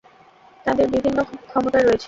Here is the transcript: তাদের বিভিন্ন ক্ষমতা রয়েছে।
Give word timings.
তাদের 0.65 0.87
বিভিন্ন 0.87 1.19
ক্ষমতা 1.49 1.79
রয়েছে। 1.79 1.99